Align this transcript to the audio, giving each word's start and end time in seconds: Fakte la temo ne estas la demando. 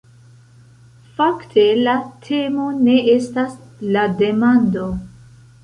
Fakte 1.19 1.65
la 1.89 1.93
temo 2.29 2.71
ne 2.87 2.97
estas 3.19 3.55
la 3.99 4.09
demando. 4.25 4.91